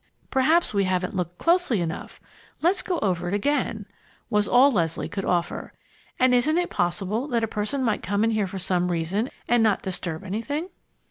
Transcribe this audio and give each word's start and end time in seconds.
"Perhaps 0.31 0.73
we 0.73 0.85
haven't 0.85 1.15
looked 1.15 1.37
closely 1.37 1.79
enough. 1.79 2.19
Let's 2.63 2.81
go 2.81 2.97
over 3.03 3.27
it 3.27 3.35
again," 3.35 3.85
was 4.31 4.47
all 4.47 4.71
Leslie 4.71 5.07
could 5.07 5.25
offer. 5.25 5.73
"And 6.17 6.33
isn't 6.33 6.57
it 6.57 6.71
possible 6.71 7.27
that 7.27 7.43
a 7.43 7.47
person 7.47 7.83
might 7.83 8.01
come 8.01 8.23
in 8.23 8.31
here 8.31 8.47
for 8.47 8.57
some 8.57 8.89
reason 8.89 9.29
and 9.47 9.61
not 9.61 9.83
disturb 9.83 10.23
anything?" 10.23 10.69